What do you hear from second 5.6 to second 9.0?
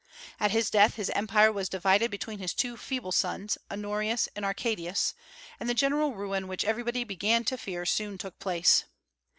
the general ruin which everybody began to fear soon took place.